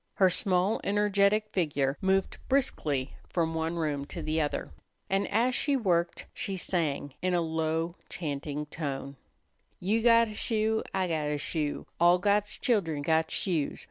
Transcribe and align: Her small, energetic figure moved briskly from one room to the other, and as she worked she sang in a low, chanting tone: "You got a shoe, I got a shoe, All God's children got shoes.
Her 0.15 0.31
small, 0.31 0.81
energetic 0.83 1.49
figure 1.49 1.95
moved 2.01 2.39
briskly 2.49 3.17
from 3.29 3.53
one 3.53 3.75
room 3.75 4.05
to 4.05 4.23
the 4.23 4.41
other, 4.41 4.71
and 5.11 5.27
as 5.27 5.53
she 5.53 5.75
worked 5.77 6.25
she 6.33 6.57
sang 6.57 7.13
in 7.21 7.35
a 7.35 7.39
low, 7.41 7.93
chanting 8.09 8.65
tone: 8.65 9.15
"You 9.79 10.01
got 10.01 10.27
a 10.29 10.33
shoe, 10.33 10.81
I 10.91 11.07
got 11.07 11.27
a 11.27 11.37
shoe, 11.37 11.85
All 11.99 12.17
God's 12.17 12.57
children 12.57 13.03
got 13.03 13.29
shoes. 13.29 13.79